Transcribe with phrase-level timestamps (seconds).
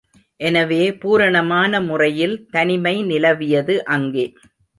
[0.39, 4.25] எனவே பூரணமான முறையில் தனிமை நிலவியது அங்கே.